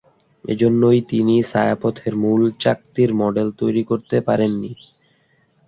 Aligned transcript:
এজন্যই 0.45 0.99
তিনি 1.09 1.35
ছায়াপথের 1.43 2.13
মূল 2.23 2.41
চাকতির 2.63 3.09
মডেল 3.21 3.47
তৈরি 3.59 3.83
করতে 3.89 4.17
পারেননি। 4.27 4.71